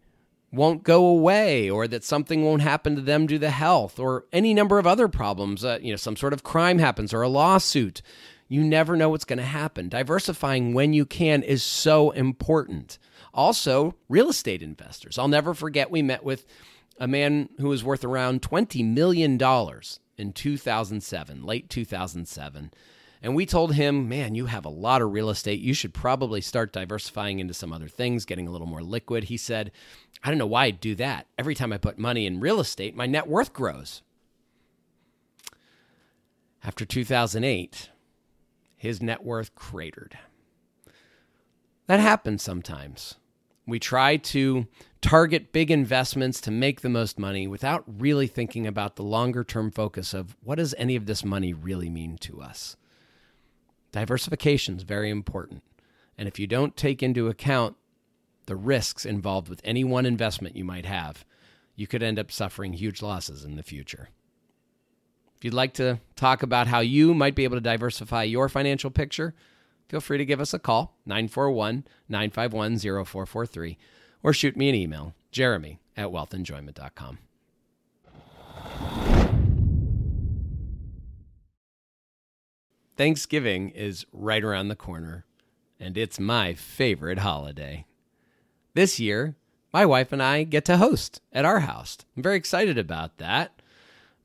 won't 0.55 0.83
go 0.83 1.05
away 1.05 1.69
or 1.69 1.87
that 1.87 2.03
something 2.03 2.43
won't 2.43 2.61
happen 2.61 2.95
to 2.95 3.01
them 3.01 3.27
due 3.27 3.35
to 3.35 3.39
the 3.39 3.51
health 3.51 3.99
or 3.99 4.25
any 4.31 4.53
number 4.53 4.79
of 4.79 4.87
other 4.87 5.07
problems 5.07 5.63
uh, 5.63 5.79
you 5.81 5.91
know 5.91 5.97
some 5.97 6.15
sort 6.15 6.33
of 6.33 6.43
crime 6.43 6.79
happens 6.79 7.13
or 7.13 7.21
a 7.21 7.29
lawsuit. 7.29 8.01
You 8.47 8.63
never 8.63 8.95
know 8.95 9.09
what's 9.09 9.25
going 9.25 9.39
to 9.39 9.43
happen. 9.43 9.89
Diversifying 9.89 10.73
when 10.73 10.93
you 10.93 11.05
can 11.05 11.41
is 11.41 11.63
so 11.63 12.11
important. 12.11 12.99
Also 13.33 13.95
real 14.07 14.29
estate 14.29 14.61
investors. 14.61 15.17
I'll 15.17 15.27
never 15.27 15.53
forget 15.53 15.89
we 15.89 16.03
met 16.03 16.23
with 16.23 16.45
a 16.99 17.07
man 17.07 17.49
who 17.59 17.69
was 17.69 17.83
worth 17.83 18.03
around 18.03 18.41
20 18.41 18.83
million 18.83 19.37
dollars 19.37 19.99
in 20.17 20.31
2007 20.31 21.43
late 21.43 21.69
2007 21.69 22.71
and 23.25 23.33
we 23.33 23.47
told 23.47 23.73
him, 23.73 24.07
man, 24.07 24.35
you 24.35 24.45
have 24.45 24.65
a 24.65 24.69
lot 24.69 25.01
of 25.01 25.11
real 25.11 25.31
estate. 25.31 25.59
You 25.59 25.73
should 25.73 25.95
probably 25.95 26.41
start 26.41 26.71
diversifying 26.71 27.39
into 27.39 27.55
some 27.55 27.73
other 27.73 27.87
things, 27.87 28.23
getting 28.23 28.47
a 28.47 28.51
little 28.51 28.67
more 28.67 28.83
liquid. 28.83 29.23
He 29.23 29.35
said, 29.35 29.71
I 30.23 30.29
don't 30.29 30.37
know 30.37 30.45
why 30.45 30.65
I'd 30.65 30.79
do 30.79 30.93
that. 30.93 31.25
Every 31.35 31.55
time 31.55 31.73
I 31.73 31.79
put 31.79 31.97
money 31.97 32.27
in 32.27 32.39
real 32.39 32.59
estate, 32.59 32.95
my 32.95 33.07
net 33.07 33.27
worth 33.27 33.51
grows. 33.51 34.03
After 36.63 36.85
2008, 36.85 37.89
his 38.77 39.01
net 39.01 39.23
worth 39.23 39.55
cratered. 39.55 40.19
That 41.87 41.99
happens 41.99 42.43
sometimes. 42.43 43.15
We 43.65 43.79
try 43.79 44.17
to 44.17 44.67
target 45.01 45.51
big 45.51 45.71
investments 45.71 46.39
to 46.41 46.51
make 46.51 46.81
the 46.81 46.89
most 46.89 47.17
money 47.17 47.47
without 47.47 47.85
really 47.87 48.27
thinking 48.27 48.67
about 48.67 48.97
the 48.97 49.03
longer 49.03 49.43
term 49.43 49.71
focus 49.71 50.13
of 50.13 50.37
what 50.43 50.59
does 50.59 50.75
any 50.77 50.95
of 50.95 51.07
this 51.07 51.25
money 51.25 51.53
really 51.53 51.89
mean 51.89 52.19
to 52.19 52.39
us? 52.39 52.77
Diversification 53.95 54.75
is 54.75 54.83
very 54.83 55.09
important. 55.09 55.63
And 56.17 56.27
if 56.27 56.37
you 56.37 56.47
don't 56.47 56.75
take 56.75 57.01
into 57.01 57.29
account 57.29 57.77
the 58.45 58.57
risks 58.57 59.05
involved 59.05 59.47
with 59.47 59.61
any 59.63 59.85
one 59.85 60.05
investment 60.05 60.57
you 60.57 60.65
might 60.65 60.85
have, 60.85 61.23
you 61.77 61.87
could 61.87 62.03
end 62.03 62.19
up 62.19 62.29
suffering 62.29 62.73
huge 62.73 63.01
losses 63.01 63.45
in 63.45 63.55
the 63.55 63.63
future. 63.63 64.09
If 65.37 65.45
you'd 65.45 65.53
like 65.53 65.73
to 65.75 66.01
talk 66.17 66.43
about 66.43 66.67
how 66.67 66.81
you 66.81 67.13
might 67.13 67.35
be 67.35 67.45
able 67.45 67.55
to 67.55 67.61
diversify 67.61 68.23
your 68.23 68.49
financial 68.49 68.91
picture, 68.91 69.33
feel 69.87 70.01
free 70.01 70.17
to 70.17 70.25
give 70.25 70.41
us 70.41 70.53
a 70.53 70.59
call, 70.59 70.97
941 71.05 71.85
951 72.09 72.79
0443, 72.79 73.77
or 74.23 74.33
shoot 74.33 74.57
me 74.57 74.67
an 74.67 74.75
email, 74.75 75.13
jeremy 75.31 75.79
at 75.95 76.07
wealthenjoyment.com. 76.07 77.19
Thanksgiving 82.97 83.69
is 83.69 84.05
right 84.13 84.43
around 84.43 84.69
the 84.69 84.75
corner, 84.75 85.25
and 85.79 85.97
it's 85.97 86.19
my 86.19 86.53
favorite 86.53 87.19
holiday. 87.19 87.85
This 88.73 88.99
year, 88.99 89.35
my 89.73 89.85
wife 89.85 90.13
and 90.13 90.23
I 90.23 90.43
get 90.43 90.63
to 90.65 90.77
host 90.77 91.21
at 91.33 91.43
our 91.43 91.61
house. 91.61 91.97
I'm 92.15 92.23
very 92.23 92.37
excited 92.37 92.77
about 92.77 93.17
that. 93.17 93.61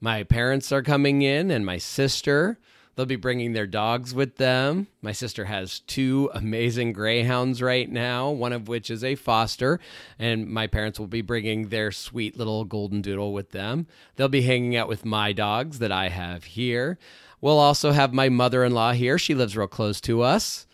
My 0.01 0.23
parents 0.23 0.71
are 0.71 0.83
coming 0.83 1.23
in, 1.23 1.51
and 1.51 1.67
my 1.67 1.79
sister. 1.79 2.59
They'll 3.01 3.07
be 3.07 3.17
bringing 3.17 3.55
their 3.55 3.67
dogs 3.67 4.13
with 4.13 4.37
them. 4.37 4.87
My 5.01 5.13
sister 5.13 5.47
has 5.47 5.81
two 5.81 6.31
amazing 6.35 6.93
greyhounds 6.93 7.63
right 7.63 7.91
now, 7.91 8.29
one 8.29 8.53
of 8.53 8.69
which 8.69 8.91
is 8.91 9.03
a 9.03 9.15
foster, 9.15 9.81
and 10.19 10.47
my 10.47 10.67
parents 10.67 11.01
will 11.01 11.07
be 11.07 11.23
bringing 11.23 11.71
their 11.71 11.93
sweet 11.93 12.37
little 12.37 12.67
golden 12.67 13.01
doodle 13.01 13.33
with 13.33 13.53
them. 13.53 13.87
They'll 14.17 14.29
be 14.29 14.43
hanging 14.43 14.77
out 14.77 14.87
with 14.87 15.07
my 15.07 15.33
dogs 15.33 15.79
that 15.79 15.91
I 15.91 16.11
have 16.11 16.45
here. 16.45 16.99
We'll 17.41 17.59
also 17.59 17.93
have 17.93 18.13
my 18.13 18.29
mother 18.29 18.65
in 18.65 18.75
law 18.75 18.93
here. 18.93 19.17
She 19.17 19.35
lives 19.35 19.57
real 19.57 19.67
close 19.67 20.03
to 20.03 20.21
us, 20.21 20.67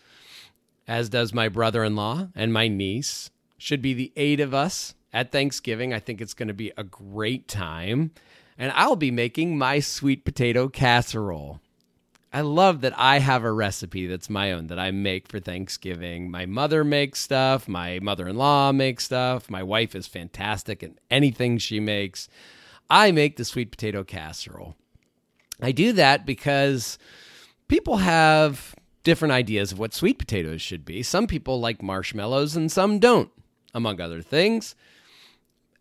as 0.88 1.08
does 1.08 1.32
my 1.32 1.48
brother 1.48 1.84
in 1.84 1.94
law 1.94 2.26
and 2.34 2.52
my 2.52 2.66
niece. 2.66 3.30
Should 3.56 3.82
be 3.82 3.94
the 3.94 4.12
eight 4.16 4.40
of 4.40 4.52
us 4.52 4.96
at 5.12 5.30
Thanksgiving. 5.30 5.94
I 5.94 6.00
think 6.00 6.20
it's 6.20 6.34
going 6.34 6.48
to 6.48 6.54
be 6.54 6.72
a 6.76 6.82
great 6.82 7.46
time. 7.46 8.10
And 8.58 8.72
I'll 8.74 8.96
be 8.96 9.12
making 9.12 9.56
my 9.56 9.78
sweet 9.78 10.24
potato 10.24 10.68
casserole. 10.68 11.60
I 12.36 12.42
love 12.42 12.82
that 12.82 12.92
I 12.98 13.20
have 13.20 13.44
a 13.44 13.50
recipe 13.50 14.06
that's 14.06 14.28
my 14.28 14.52
own 14.52 14.66
that 14.66 14.78
I 14.78 14.90
make 14.90 15.26
for 15.26 15.40
Thanksgiving. 15.40 16.30
My 16.30 16.44
mother 16.44 16.84
makes 16.84 17.22
stuff, 17.22 17.66
my 17.66 17.98
mother 18.00 18.28
in 18.28 18.36
law 18.36 18.72
makes 18.72 19.04
stuff, 19.04 19.48
my 19.48 19.62
wife 19.62 19.94
is 19.94 20.06
fantastic 20.06 20.82
in 20.82 20.98
anything 21.10 21.56
she 21.56 21.80
makes. 21.80 22.28
I 22.90 23.10
make 23.10 23.38
the 23.38 23.44
sweet 23.46 23.70
potato 23.70 24.04
casserole. 24.04 24.76
I 25.62 25.72
do 25.72 25.94
that 25.94 26.26
because 26.26 26.98
people 27.68 27.96
have 27.96 28.74
different 29.02 29.32
ideas 29.32 29.72
of 29.72 29.78
what 29.78 29.94
sweet 29.94 30.18
potatoes 30.18 30.60
should 30.60 30.84
be. 30.84 31.02
Some 31.02 31.26
people 31.26 31.58
like 31.58 31.82
marshmallows 31.82 32.54
and 32.54 32.70
some 32.70 32.98
don't, 32.98 33.30
among 33.72 33.98
other 33.98 34.20
things. 34.20 34.74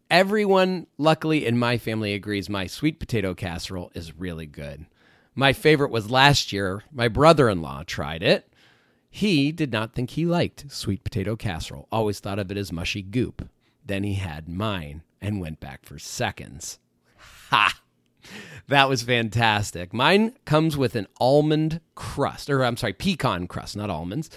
Everyone, 0.09 0.88
luckily, 0.97 1.45
in 1.45 1.59
my 1.59 1.77
family 1.77 2.13
agrees 2.13 2.47
my 2.50 2.65
sweet 2.65 2.97
potato 2.97 3.33
casserole 3.33 3.91
is 3.93 4.17
really 4.17 4.45
good. 4.45 4.85
My 5.38 5.51
favorite 5.51 5.92
was 5.92 6.10
last 6.10 6.54
year. 6.54 6.84
My 6.92 7.10
brother 7.10 7.50
in 7.50 7.62
law 7.62 7.84
tried 7.86 8.24
it. 8.24 8.51
He 9.10 9.51
did 9.51 9.72
not 9.72 9.94
think 9.94 10.12
he 10.12 10.25
liked 10.25 10.72
sweet 10.72 11.04
potato 11.04 11.36
casserole, 11.36 11.88
always 11.92 12.20
thought 12.20 12.39
of 12.39 12.50
it 12.51 12.58
as 12.58 12.72
mushy 12.72 13.01
goop. 13.01 13.50
Then 13.86 14.04
he 14.04 14.13
had 14.15 14.48
mine 14.48 15.04
and 15.22 15.42
went 15.42 15.60
back 15.60 15.86
for 15.86 16.00
seconds. 16.00 16.80
Ha! 17.50 17.82
That 18.67 18.89
was 18.89 19.03
fantastic. 19.03 19.94
Mine 19.94 20.34
comes 20.46 20.75
with 20.75 20.96
an 20.96 21.08
almond 21.20 21.82
crust, 21.94 22.50
or 22.50 22.63
I'm 22.63 22.77
sorry, 22.77 22.94
pecan 22.94 23.48
crust, 23.48 23.77
not 23.77 23.89
almonds. 23.89 24.29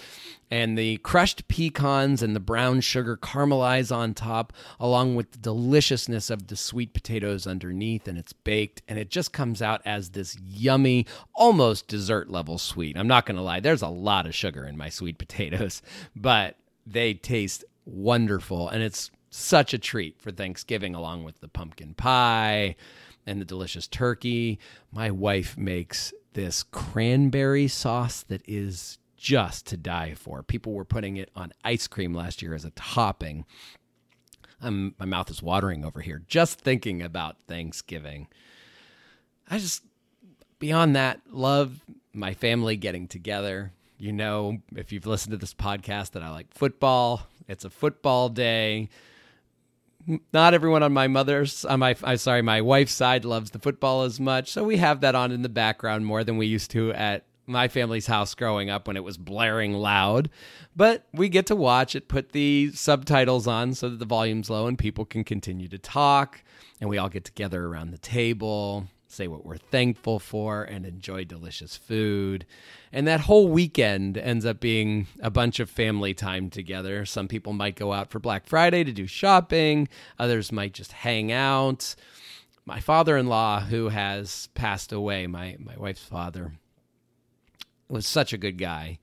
And 0.51 0.77
the 0.77 0.97
crushed 0.97 1.47
pecans 1.47 2.21
and 2.21 2.35
the 2.35 2.39
brown 2.39 2.81
sugar 2.81 3.17
caramelize 3.17 3.95
on 3.95 4.13
top, 4.13 4.53
along 4.79 5.15
with 5.15 5.31
the 5.31 5.37
deliciousness 5.39 6.29
of 6.29 6.47
the 6.47 6.55
sweet 6.55 6.93
potatoes 6.93 7.47
underneath, 7.47 8.07
and 8.07 8.17
it's 8.17 8.33
baked, 8.33 8.81
and 8.87 8.99
it 8.99 9.09
just 9.09 9.33
comes 9.33 9.61
out 9.61 9.81
as 9.85 10.11
this 10.11 10.37
yummy, 10.43 11.05
almost 11.33 11.87
dessert 11.87 12.29
level 12.29 12.57
sweet. 12.57 12.97
I'm 12.97 13.07
not 13.07 13.25
going 13.25 13.37
to 13.37 13.43
lie, 13.43 13.59
there's 13.59 13.81
a 13.81 13.87
lot 13.87 14.25
of 14.25 14.35
sugar 14.35 14.65
in 14.65 14.77
my 14.77 14.89
sweet 14.89 15.17
potatoes, 15.19 15.81
but 16.15 16.55
they 16.85 17.13
taste 17.15 17.63
wonderful, 17.85 18.69
and 18.69 18.83
it's 18.83 19.11
such 19.31 19.73
a 19.73 19.79
treat 19.79 20.19
for 20.19 20.31
Thanksgiving, 20.31 20.95
along 20.95 21.23
with 21.23 21.39
the 21.41 21.47
pumpkin 21.47 21.93
pie 21.93 22.75
and 23.25 23.39
the 23.39 23.45
delicious 23.45 23.87
turkey. 23.87 24.59
My 24.91 25.11
wife 25.11 25.57
makes 25.57 26.13
this 26.33 26.63
cranberry 26.63 27.67
sauce 27.67 28.23
that 28.23 28.41
is 28.47 28.97
just 29.17 29.67
to 29.67 29.77
die 29.77 30.13
for. 30.13 30.41
People 30.43 30.73
were 30.73 30.85
putting 30.85 31.17
it 31.17 31.29
on 31.35 31.51
ice 31.63 31.87
cream 31.87 32.13
last 32.13 32.41
year 32.41 32.53
as 32.53 32.65
a 32.65 32.71
topping. 32.71 33.45
I'm, 34.61 34.95
my 34.99 35.05
mouth 35.05 35.29
is 35.29 35.41
watering 35.41 35.85
over 35.85 36.01
here 36.01 36.21
just 36.27 36.59
thinking 36.59 37.01
about 37.01 37.37
Thanksgiving. 37.47 38.27
I 39.49 39.57
just, 39.57 39.83
beyond 40.59 40.95
that, 40.95 41.21
love 41.29 41.81
my 42.13 42.33
family 42.33 42.75
getting 42.77 43.07
together. 43.07 43.71
You 43.97 44.13
know, 44.13 44.61
if 44.75 44.91
you've 44.91 45.05
listened 45.05 45.31
to 45.31 45.37
this 45.37 45.53
podcast, 45.53 46.11
that 46.11 46.23
I 46.23 46.29
like 46.29 46.53
football. 46.53 47.27
It's 47.47 47.65
a 47.65 47.69
football 47.69 48.29
day 48.29 48.89
not 50.33 50.53
everyone 50.53 50.83
on 50.83 50.93
my 50.93 51.07
mother's 51.07 51.65
on 51.65 51.79
my 51.79 51.95
I'm 52.03 52.17
sorry, 52.17 52.41
my 52.41 52.61
wife's 52.61 52.93
side 52.93 53.25
loves 53.25 53.51
the 53.51 53.59
football 53.59 54.03
as 54.03 54.19
much. 54.19 54.51
So 54.51 54.63
we 54.63 54.77
have 54.77 55.01
that 55.01 55.15
on 55.15 55.31
in 55.31 55.41
the 55.41 55.49
background 55.49 56.05
more 56.05 56.23
than 56.23 56.37
we 56.37 56.47
used 56.47 56.71
to 56.71 56.91
at 56.93 57.25
my 57.45 57.67
family's 57.67 58.05
house 58.07 58.35
growing 58.35 58.69
up 58.69 58.87
when 58.87 58.95
it 58.95 59.03
was 59.03 59.17
blaring 59.17 59.73
loud. 59.73 60.29
But 60.75 61.07
we 61.13 61.29
get 61.29 61.47
to 61.47 61.55
watch 61.55 61.95
it, 61.95 62.07
put 62.07 62.31
the 62.31 62.71
subtitles 62.73 63.47
on 63.47 63.73
so 63.73 63.89
that 63.89 63.99
the 63.99 64.05
volume's 64.05 64.49
low 64.49 64.67
and 64.67 64.77
people 64.77 65.05
can 65.05 65.23
continue 65.23 65.67
to 65.67 65.77
talk 65.77 66.43
and 66.79 66.89
we 66.89 66.97
all 66.97 67.09
get 67.09 67.25
together 67.25 67.65
around 67.65 67.91
the 67.91 67.97
table 67.97 68.87
say 69.11 69.27
what 69.27 69.45
we're 69.45 69.57
thankful 69.57 70.19
for, 70.19 70.63
and 70.63 70.85
enjoy 70.85 71.25
delicious 71.25 71.75
food. 71.75 72.45
And 72.93 73.07
that 73.07 73.21
whole 73.21 73.47
weekend 73.47 74.17
ends 74.17 74.45
up 74.45 74.59
being 74.59 75.07
a 75.21 75.31
bunch 75.31 75.59
of 75.59 75.69
family 75.69 76.13
time 76.13 76.49
together. 76.49 77.05
Some 77.05 77.27
people 77.27 77.53
might 77.53 77.75
go 77.75 77.91
out 77.91 78.11
for 78.11 78.19
Black 78.19 78.47
Friday 78.47 78.83
to 78.83 78.91
do 78.91 79.07
shopping, 79.07 79.89
others 80.17 80.51
might 80.51 80.73
just 80.73 80.91
hang 80.91 81.31
out. 81.31 81.95
My 82.65 82.79
father 82.79 83.17
in 83.17 83.27
law, 83.27 83.61
who 83.61 83.89
has 83.89 84.47
passed 84.53 84.91
away, 84.91 85.25
my, 85.25 85.57
my 85.59 85.75
wife's 85.75 86.03
father, 86.03 86.53
was 87.89 88.05
such 88.05 88.31
a 88.31 88.37
good 88.37 88.59
guy. 88.59 88.99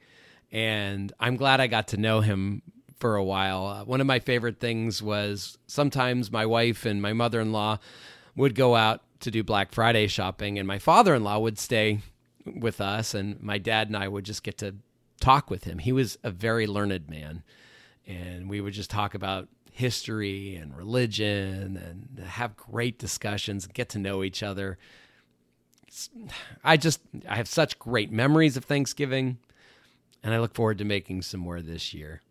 And 0.53 1.13
I'm 1.19 1.37
glad 1.37 1.61
I 1.61 1.67
got 1.67 1.89
to 1.89 1.97
know 1.97 2.21
him 2.21 2.63
for 2.99 3.17
a 3.17 3.25
while. 3.25 3.67
Uh, 3.67 3.85
one 3.85 4.01
of 4.01 4.07
my 4.07 4.21
favorite 4.21 4.61
things 4.61 5.03
was 5.03 5.59
sometimes 5.67 6.31
my 6.31 6.47
wife 6.47 6.87
and 6.87 7.03
my 7.03 7.13
mother 7.13 7.41
in 7.41 7.51
law 7.51 7.79
would 8.37 8.55
go 8.55 8.77
out 8.77 9.03
to 9.21 9.31
do 9.31 9.43
Black 9.43 9.73
Friday 9.73 10.07
shopping, 10.07 10.59
and 10.59 10.67
my 10.67 10.79
father 10.79 11.15
in 11.15 11.25
law 11.25 11.39
would 11.39 11.59
stay 11.59 12.01
with 12.45 12.81
us, 12.81 13.15
and 13.15 13.43
my 13.43 13.59
dad 13.59 13.89
and 13.89 13.97
I 13.97 14.09
would 14.09 14.25
just 14.25 14.43
get 14.43 14.59
to 14.59 14.77
talk 15.21 15.51
with 15.51 15.65
him. 15.65 15.79
He 15.79 15.93
was 15.93 16.19
a 16.23 16.31
very 16.31 16.67
learned 16.67 17.09
man, 17.09 17.43
and 18.07 18.49
we 18.49 18.61
would 18.61 18.75
just 18.75 18.91
talk 18.91 19.15
about 19.15 19.49
history 19.73 20.57
and 20.57 20.77
religion 20.77 21.77
and 21.77 22.27
have 22.27 22.57
great 22.57 22.99
discussions, 22.99 23.67
get 23.67 23.89
to 23.91 23.99
know 23.99 24.23
each 24.23 24.43
other. 24.43 24.79
I 26.65 26.77
just 26.77 27.01
I 27.29 27.37
have 27.37 27.49
such 27.49 27.79
great 27.79 28.11
memories 28.11 28.57
of 28.57 28.65
Thanksgiving, 28.65 29.39
and 30.23 30.35
I 30.35 30.39
look 30.39 30.55
forward 30.55 30.79
to 30.79 30.85
making 30.85 31.23
some 31.23 31.41
more 31.41 31.61
this 31.61 31.93
year. 31.95 32.23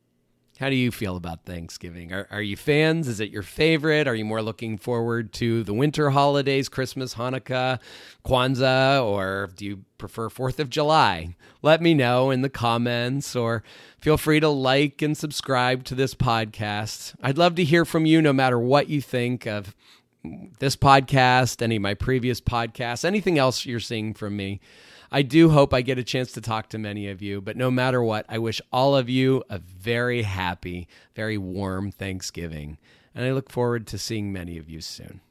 How 0.57 0.69
do 0.69 0.75
you 0.75 0.89
feel 0.89 1.17
about 1.17 1.43
Thanksgiving? 1.43 2.13
Are, 2.13 2.27
are 2.31 2.41
you 2.41 2.55
fans? 2.55 3.09
Is 3.09 3.19
it 3.19 3.29
your 3.29 3.43
favorite? 3.43 4.07
Are 4.07 4.15
you 4.15 4.23
more 4.23 4.41
looking 4.41 4.77
forward 4.77 5.33
to 5.33 5.63
the 5.63 5.73
winter 5.73 6.11
holidays, 6.11 6.69
Christmas, 6.69 7.15
Hanukkah, 7.15 7.79
Kwanzaa, 8.25 9.03
or 9.03 9.49
do 9.57 9.65
you 9.65 9.83
prefer 9.97 10.29
4th 10.29 10.59
of 10.59 10.69
July? 10.69 11.35
Let 11.61 11.81
me 11.81 11.93
know 11.93 12.31
in 12.31 12.41
the 12.41 12.47
comments 12.47 13.35
or 13.35 13.63
feel 13.99 14.17
free 14.17 14.39
to 14.39 14.47
like 14.47 15.01
and 15.01 15.17
subscribe 15.17 15.83
to 15.85 15.95
this 15.95 16.15
podcast. 16.15 17.15
I'd 17.21 17.37
love 17.37 17.55
to 17.55 17.65
hear 17.65 17.83
from 17.83 18.05
you 18.05 18.21
no 18.21 18.31
matter 18.31 18.57
what 18.57 18.87
you 18.87 19.01
think 19.01 19.45
of 19.45 19.75
this 20.59 20.77
podcast, 20.77 21.61
any 21.61 21.75
of 21.75 21.81
my 21.81 21.95
previous 21.95 22.39
podcasts, 22.39 23.03
anything 23.03 23.37
else 23.37 23.65
you're 23.65 23.81
seeing 23.81 24.13
from 24.13 24.37
me. 24.37 24.61
I 25.11 25.21
do 25.21 25.49
hope 25.49 25.73
I 25.73 25.81
get 25.81 25.97
a 25.97 26.03
chance 26.03 26.31
to 26.33 26.41
talk 26.41 26.69
to 26.69 26.77
many 26.77 27.09
of 27.09 27.21
you, 27.21 27.41
but 27.41 27.57
no 27.57 27.69
matter 27.69 28.03
what, 28.03 28.25
I 28.27 28.37
wish 28.37 28.61
all 28.71 28.95
of 28.95 29.09
you 29.09 29.43
a 29.49 29.59
very 29.59 30.23
happy, 30.23 30.87
very 31.15 31.37
warm 31.37 31.91
Thanksgiving. 31.91 32.77
And 33.13 33.25
I 33.25 33.31
look 33.31 33.49
forward 33.49 33.87
to 33.87 33.97
seeing 33.97 34.33
many 34.33 34.57
of 34.57 34.69
you 34.69 34.81
soon. 34.81 35.21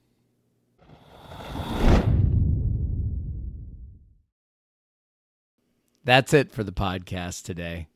That's 6.04 6.34
it 6.34 6.52
for 6.52 6.62
the 6.62 6.72
podcast 6.72 7.44
today. 7.44 7.88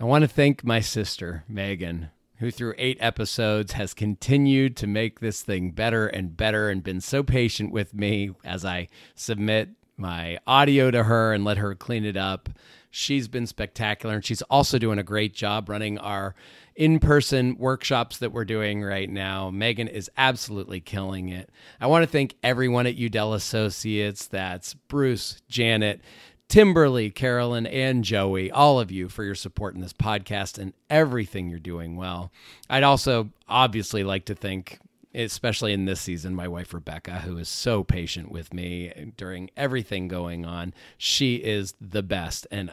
I 0.00 0.04
want 0.04 0.22
to 0.22 0.28
thank 0.28 0.64
my 0.64 0.80
sister, 0.80 1.44
Megan, 1.48 2.10
who 2.38 2.50
through 2.50 2.74
eight 2.78 2.98
episodes 3.00 3.72
has 3.72 3.94
continued 3.94 4.76
to 4.76 4.86
make 4.86 5.20
this 5.20 5.42
thing 5.42 5.70
better 5.70 6.06
and 6.06 6.36
better 6.36 6.68
and 6.68 6.82
been 6.82 7.00
so 7.00 7.22
patient 7.22 7.72
with 7.72 7.94
me 7.94 8.30
as 8.44 8.64
I 8.64 8.88
submit 9.14 9.70
my 9.96 10.38
audio 10.46 10.90
to 10.90 11.04
her 11.04 11.32
and 11.32 11.44
let 11.44 11.58
her 11.58 11.74
clean 11.74 12.04
it 12.04 12.16
up. 12.16 12.48
She's 12.90 13.26
been 13.26 13.46
spectacular, 13.46 14.14
and 14.14 14.24
she's 14.24 14.42
also 14.42 14.78
doing 14.78 14.98
a 14.98 15.02
great 15.02 15.34
job 15.34 15.68
running 15.68 15.98
our 15.98 16.34
in 16.76 16.98
person 16.98 17.56
workshops 17.58 18.18
that 18.18 18.32
we're 18.32 18.44
doing 18.44 18.82
right 18.82 19.08
now. 19.08 19.50
Megan 19.50 19.88
is 19.88 20.10
absolutely 20.16 20.80
killing 20.80 21.28
it. 21.28 21.50
I 21.80 21.86
want 21.86 22.04
to 22.04 22.10
thank 22.10 22.36
everyone 22.42 22.86
at 22.86 22.96
Udell 22.96 23.34
Associates 23.34 24.26
that's 24.26 24.74
Bruce, 24.74 25.40
Janet, 25.48 26.00
Timberly, 26.48 27.10
Carolyn, 27.10 27.66
and 27.66 28.04
Joey, 28.04 28.50
all 28.50 28.78
of 28.78 28.90
you 28.90 29.08
for 29.08 29.24
your 29.24 29.34
support 29.34 29.74
in 29.74 29.80
this 29.80 29.92
podcast 29.92 30.58
and 30.58 30.72
everything 30.90 31.48
you're 31.48 31.58
doing 31.58 31.96
well. 31.96 32.30
I'd 32.68 32.82
also 32.82 33.30
obviously 33.48 34.04
like 34.04 34.26
to 34.26 34.34
thank 34.34 34.78
especially 35.14 35.72
in 35.72 35.84
this 35.84 36.00
season, 36.00 36.34
my 36.34 36.48
wife 36.48 36.74
Rebecca, 36.74 37.20
who 37.20 37.38
is 37.38 37.48
so 37.48 37.84
patient 37.84 38.30
with 38.30 38.52
me 38.52 39.12
during 39.16 39.50
everything 39.56 40.08
going 40.08 40.44
on. 40.44 40.74
She 40.98 41.36
is 41.36 41.74
the 41.80 42.02
best, 42.02 42.46
and 42.50 42.72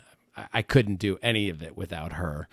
I 0.54 0.62
couldn't 0.62 0.96
do 0.96 1.18
any 1.22 1.50
of 1.50 1.62
it 1.62 1.78
without 1.78 2.14
her. 2.14 2.48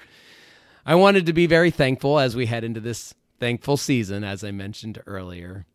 I 0.84 0.94
wanted 0.94 1.26
to 1.26 1.32
be 1.32 1.46
very 1.46 1.70
thankful 1.70 2.18
as 2.18 2.36
we 2.36 2.46
head 2.46 2.64
into 2.64 2.80
this 2.80 3.14
thankful 3.38 3.76
season, 3.76 4.24
as 4.24 4.42
I 4.42 4.50
mentioned 4.50 5.00
earlier. 5.06 5.66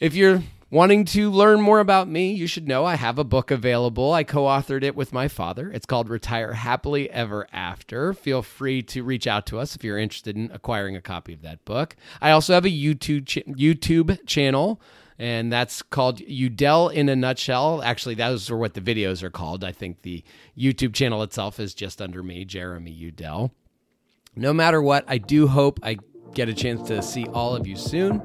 If 0.00 0.14
you're 0.14 0.42
wanting 0.70 1.04
to 1.06 1.30
learn 1.30 1.60
more 1.60 1.80
about 1.80 2.08
me, 2.08 2.32
you 2.32 2.46
should 2.46 2.68
know 2.68 2.84
I 2.84 2.96
have 2.96 3.18
a 3.18 3.24
book 3.24 3.50
available. 3.50 4.12
I 4.12 4.24
co 4.24 4.44
authored 4.44 4.82
it 4.82 4.94
with 4.94 5.12
my 5.12 5.28
father. 5.28 5.70
It's 5.70 5.86
called 5.86 6.08
Retire 6.08 6.52
Happily 6.52 7.10
Ever 7.10 7.46
After. 7.52 8.12
Feel 8.12 8.42
free 8.42 8.82
to 8.82 9.02
reach 9.02 9.26
out 9.26 9.46
to 9.46 9.58
us 9.58 9.74
if 9.74 9.84
you're 9.84 9.98
interested 9.98 10.36
in 10.36 10.50
acquiring 10.52 10.96
a 10.96 11.02
copy 11.02 11.32
of 11.32 11.42
that 11.42 11.64
book. 11.64 11.96
I 12.20 12.30
also 12.30 12.54
have 12.54 12.64
a 12.64 12.70
YouTube, 12.70 13.24
YouTube 13.56 14.26
channel. 14.26 14.80
And 15.20 15.52
that's 15.52 15.82
called 15.82 16.20
Udell 16.20 16.88
in 16.90 17.08
a 17.08 17.16
nutshell. 17.16 17.82
Actually, 17.82 18.14
those 18.14 18.50
are 18.52 18.56
what 18.56 18.74
the 18.74 18.80
videos 18.80 19.24
are 19.24 19.30
called. 19.30 19.64
I 19.64 19.72
think 19.72 20.02
the 20.02 20.22
YouTube 20.56 20.94
channel 20.94 21.24
itself 21.24 21.58
is 21.58 21.74
just 21.74 22.00
under 22.00 22.22
me, 22.22 22.44
Jeremy 22.44 22.92
Udell. 22.92 23.52
No 24.36 24.52
matter 24.52 24.80
what, 24.80 25.04
I 25.08 25.18
do 25.18 25.48
hope 25.48 25.80
I 25.82 25.98
get 26.34 26.48
a 26.48 26.54
chance 26.54 26.86
to 26.88 27.02
see 27.02 27.26
all 27.26 27.54
of 27.54 27.66
you 27.66 27.76
soon. 27.76 28.22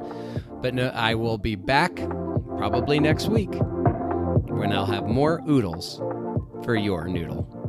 But 0.62 0.74
no, 0.74 0.90
I 0.90 1.16
will 1.16 1.38
be 1.38 1.56
back 1.56 1.96
probably 2.58 3.00
next 3.00 3.28
week 3.28 3.54
when 4.50 4.72
I'll 4.72 4.86
have 4.86 5.08
more 5.08 5.42
oodles 5.48 5.98
for 6.64 6.76
your 6.76 7.08
noodle. 7.08 7.63